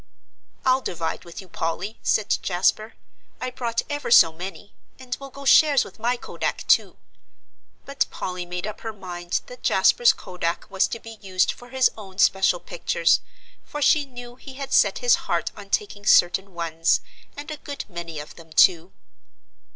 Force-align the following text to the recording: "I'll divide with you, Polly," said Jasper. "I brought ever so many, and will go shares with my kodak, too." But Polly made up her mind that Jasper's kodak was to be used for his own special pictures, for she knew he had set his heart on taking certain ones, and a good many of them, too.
"I'll 0.65 0.81
divide 0.81 1.25
with 1.25 1.41
you, 1.41 1.47
Polly," 1.47 1.99
said 2.01 2.35
Jasper. 2.41 2.95
"I 3.39 3.51
brought 3.51 3.83
ever 3.87 4.09
so 4.09 4.33
many, 4.33 4.73
and 4.97 5.15
will 5.19 5.29
go 5.29 5.45
shares 5.45 5.83
with 5.83 5.99
my 5.99 6.17
kodak, 6.17 6.65
too." 6.65 6.97
But 7.85 8.07
Polly 8.09 8.43
made 8.43 8.65
up 8.65 8.81
her 8.81 8.93
mind 8.93 9.41
that 9.45 9.61
Jasper's 9.61 10.11
kodak 10.11 10.71
was 10.71 10.87
to 10.87 10.99
be 10.99 11.19
used 11.21 11.51
for 11.51 11.69
his 11.69 11.91
own 11.95 12.17
special 12.17 12.59
pictures, 12.59 13.19
for 13.63 13.79
she 13.79 14.07
knew 14.07 14.37
he 14.37 14.55
had 14.55 14.73
set 14.73 14.97
his 15.05 15.13
heart 15.29 15.51
on 15.55 15.69
taking 15.69 16.03
certain 16.07 16.55
ones, 16.55 17.01
and 17.37 17.51
a 17.51 17.57
good 17.57 17.85
many 17.87 18.19
of 18.19 18.37
them, 18.37 18.51
too. 18.53 18.93